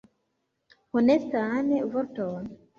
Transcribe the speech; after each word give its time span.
Honestan 0.97 1.71
vorton. 1.93 2.53